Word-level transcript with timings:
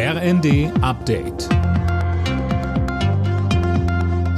RND 0.00 0.70
Update. 0.80 1.48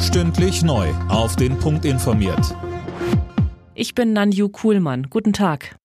Stündlich 0.00 0.62
neu. 0.62 0.88
Auf 1.10 1.36
den 1.36 1.58
Punkt 1.58 1.84
informiert. 1.84 2.56
Ich 3.74 3.94
bin 3.94 4.14
Nanju 4.14 4.48
Kuhlmann. 4.48 5.08
Guten 5.10 5.34
Tag. 5.34 5.76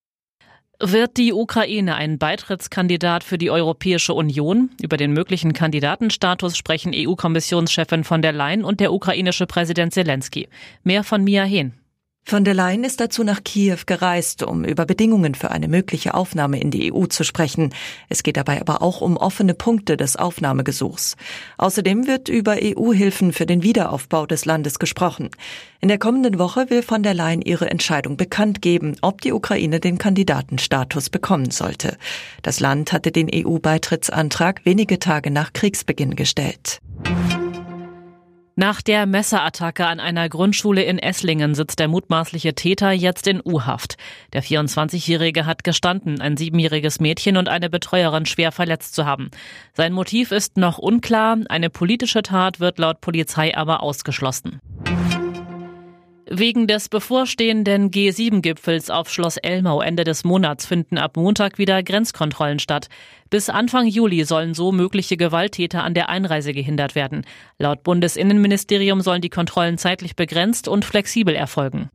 Wird 0.79 1.17
die 1.17 1.33
Ukraine 1.33 1.95
ein 1.95 2.17
Beitrittskandidat 2.17 3.25
für 3.25 3.37
die 3.37 3.51
Europäische 3.51 4.13
Union? 4.13 4.69
Über 4.81 4.95
den 4.95 5.11
möglichen 5.11 5.51
Kandidatenstatus 5.51 6.55
sprechen 6.55 6.93
EU-Kommissionschefin 6.95 8.05
von 8.05 8.21
der 8.21 8.31
Leyen 8.31 8.63
und 8.63 8.79
der 8.79 8.93
ukrainische 8.93 9.45
Präsident 9.45 9.93
Zelensky. 9.93 10.47
Mehr 10.85 11.03
von 11.03 11.21
Mia 11.21 11.43
Hehn. 11.43 11.73
Von 12.27 12.43
der 12.43 12.55
Leyen 12.55 12.83
ist 12.83 12.99
dazu 12.99 13.23
nach 13.23 13.43
Kiew 13.43 13.77
gereist, 13.85 14.41
um 14.41 14.65
über 14.65 14.87
Bedingungen 14.87 15.35
für 15.35 15.51
eine 15.51 15.67
mögliche 15.67 16.15
Aufnahme 16.15 16.59
in 16.59 16.71
die 16.71 16.91
EU 16.91 17.05
zu 17.05 17.23
sprechen. 17.23 17.71
Es 18.09 18.23
geht 18.23 18.35
dabei 18.35 18.59
aber 18.59 18.81
auch 18.81 19.01
um 19.01 19.15
offene 19.15 19.53
Punkte 19.53 19.95
des 19.95 20.15
Aufnahmegesuchs. 20.15 21.17
Außerdem 21.59 22.07
wird 22.07 22.27
über 22.27 22.57
EU-Hilfen 22.59 23.31
für 23.31 23.45
den 23.45 23.61
Wiederaufbau 23.61 24.25
des 24.25 24.45
Landes 24.45 24.79
gesprochen. 24.79 25.29
In 25.81 25.87
der 25.87 25.99
kommenden 25.99 26.39
Woche 26.39 26.71
will 26.71 26.81
von 26.81 27.03
der 27.03 27.13
Leyen 27.13 27.43
ihre 27.43 27.69
Entscheidung 27.69 28.17
bekannt 28.17 28.59
geben, 28.59 28.95
ob 29.03 29.21
die 29.21 29.31
Ukraine 29.31 29.79
den 29.79 29.99
Kandidatenstatus 29.99 31.11
bekommen 31.11 31.51
sollte. 31.51 31.95
Das 32.41 32.59
Land 32.59 32.91
hatte 32.91 33.11
den 33.11 33.29
EU-Beitrittsantrag 33.31 34.65
wenige 34.65 34.97
Tage 34.97 35.29
nach 35.29 35.53
Kriegsbeginn 35.53 36.15
gestellt. 36.15 36.81
Nach 38.57 38.81
der 38.81 39.05
Messerattacke 39.05 39.85
an 39.85 39.99
einer 39.99 40.29
Grundschule 40.29 40.81
in 40.81 40.97
Esslingen 40.97 41.55
sitzt 41.55 41.77
der 41.77 41.89
mutmaßliche 41.89 42.55
Täter 42.55 42.91
jetzt 42.91 43.27
in 43.27 43.41
U-Haft. 43.43 43.97
Der 44.31 44.41
24-Jährige 44.41 45.45
hat 45.45 45.65
gestanden, 45.65 46.21
ein 46.21 46.37
siebenjähriges 46.37 47.01
Mädchen 47.01 47.35
und 47.35 47.49
eine 47.49 47.69
Betreuerin 47.69 48.25
schwer 48.25 48.53
verletzt 48.53 48.95
zu 48.95 49.05
haben. 49.05 49.29
Sein 49.73 49.91
Motiv 49.91 50.31
ist 50.31 50.55
noch 50.55 50.77
unklar, 50.77 51.37
eine 51.49 51.69
politische 51.69 52.23
Tat 52.23 52.61
wird 52.61 52.79
laut 52.79 53.01
Polizei 53.01 53.57
aber 53.57 53.83
ausgeschlossen. 53.83 54.61
Wegen 56.27 56.65
des 56.65 56.89
bevorstehenden 56.89 57.91
G7-Gipfels 57.91 58.89
auf 58.89 59.11
Schloss 59.11 59.37
Elmau 59.37 59.79
Ende 59.81 60.03
des 60.03 60.23
Monats 60.23 60.65
finden 60.65 60.97
ab 60.97 61.17
Montag 61.17 61.59
wieder 61.59 61.83
Grenzkontrollen 61.83 62.57
statt. 62.57 62.87
Bis 63.29 63.49
Anfang 63.49 63.85
Juli 63.85 64.23
sollen 64.25 64.55
so 64.55 64.71
mögliche 64.71 65.17
Gewalttäter 65.17 65.83
an 65.83 65.93
der 65.93 66.09
Einreise 66.09 66.53
gehindert 66.53 66.95
werden. 66.95 67.27
Laut 67.59 67.83
Bundesinnenministerium 67.83 69.01
sollen 69.01 69.21
die 69.21 69.29
Kontrollen 69.29 69.77
zeitlich 69.77 70.15
begrenzt 70.15 70.67
und 70.67 70.83
flexibel 70.83 71.35
erfolgen. 71.35 71.91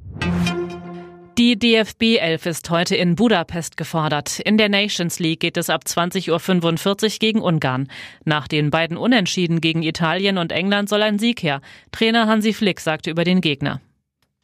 Die 1.37 1.59
DFB 1.59 2.19
11 2.21 2.47
ist 2.47 2.71
heute 2.71 2.95
in 2.95 3.17
Budapest 3.17 3.77
gefordert. 3.77 4.39
In 4.41 4.59
der 4.59 4.69
Nations 4.69 5.19
League 5.19 5.41
geht 5.41 5.57
es 5.57 5.71
ab 5.71 5.85
20.45 5.87 7.05
Uhr 7.05 7.19
gegen 7.19 7.41
Ungarn. 7.41 7.89
Nach 8.25 8.47
den 8.47 8.71
beiden 8.71 8.97
Unentschieden 8.97 9.61
gegen 9.61 9.83
Italien 9.83 10.39
und 10.39 10.53
England 10.53 10.89
soll 10.89 11.03
ein 11.03 11.19
Sieg 11.19 11.43
her. 11.43 11.63
Trainer 11.91 12.29
Hansi 12.29 12.53
Flick 12.53 12.79
sagte 12.79 13.11
über 13.11 13.25
den 13.25 13.41
Gegner. 13.41 13.81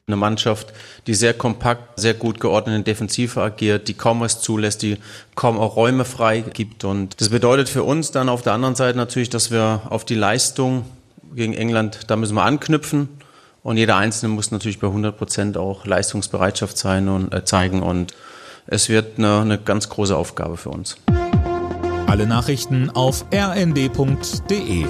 Eine 0.08 0.14
Mannschaft, 0.14 0.72
die 1.08 1.14
sehr 1.14 1.34
kompakt, 1.34 1.98
sehr 1.98 2.14
gut 2.14 2.38
geordnet 2.38 2.76
in 2.76 2.84
Defensive 2.84 3.42
agiert, 3.42 3.88
die 3.88 3.94
kaum 3.94 4.20
was 4.20 4.40
zulässt, 4.40 4.82
die 4.82 4.98
kaum 5.34 5.58
auch 5.58 5.74
Räume 5.74 6.04
frei 6.04 6.42
gibt. 6.42 6.84
Und 6.84 7.20
das 7.20 7.30
bedeutet 7.30 7.68
für 7.68 7.82
uns 7.82 8.12
dann 8.12 8.28
auf 8.28 8.42
der 8.42 8.52
anderen 8.52 8.76
Seite 8.76 8.96
natürlich, 8.96 9.30
dass 9.30 9.50
wir 9.50 9.82
auf 9.90 10.04
die 10.04 10.14
Leistung 10.14 10.84
gegen 11.34 11.54
England, 11.54 12.02
da 12.06 12.14
müssen 12.14 12.36
wir 12.36 12.44
anknüpfen. 12.44 13.08
Und 13.64 13.78
jeder 13.78 13.96
Einzelne 13.96 14.32
muss 14.32 14.52
natürlich 14.52 14.78
bei 14.78 14.86
100 14.86 15.18
Prozent 15.18 15.56
auch 15.56 15.86
Leistungsbereitschaft 15.86 16.78
sein 16.78 17.08
und 17.08 17.34
äh, 17.34 17.44
zeigen. 17.44 17.82
Und 17.82 18.14
es 18.68 18.88
wird 18.88 19.18
eine, 19.18 19.40
eine 19.40 19.58
ganz 19.58 19.88
große 19.88 20.16
Aufgabe 20.16 20.56
für 20.56 20.70
uns. 20.70 20.98
Alle 22.06 22.28
Nachrichten 22.28 22.90
auf 22.90 23.24
rnd.de 23.34 24.86